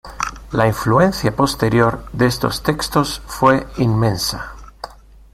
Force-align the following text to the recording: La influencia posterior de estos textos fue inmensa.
La 0.53 0.65
influencia 0.65 1.35
posterior 1.35 2.09
de 2.11 2.25
estos 2.25 2.63
textos 2.63 3.21
fue 3.27 3.67
inmensa. 3.77 4.55